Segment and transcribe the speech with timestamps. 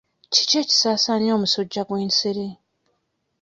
[0.33, 2.47] Kiki ekisaasaanya omusujja gw'ensiri?